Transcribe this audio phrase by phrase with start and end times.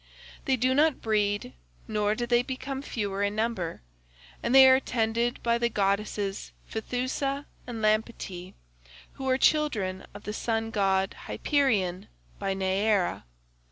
[0.45, 1.53] They do not breed,
[1.87, 3.83] nor do they become fewer in number,
[4.41, 8.55] and they are tended by the goddesses Phaethusa and Lampetie,
[9.13, 12.07] who are children of the sun god Hyperion
[12.39, 13.25] by Neaera.